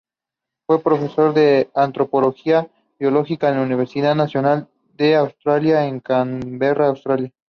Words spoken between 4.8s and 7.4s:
de Australia en Canberra, Australia.